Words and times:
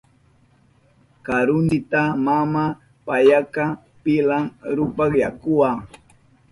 Karuntsita 1.25 2.01
mama 2.25 2.65
payaka 3.07 3.65
pilan 4.03 4.45
rupa 4.77 5.05
yakuwa. 5.21 5.69